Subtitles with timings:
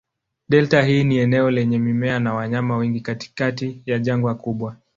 [0.49, 4.75] Delta hii ni eneo lenye mimea na wanyama wengi katikati ya jangwa kubwa.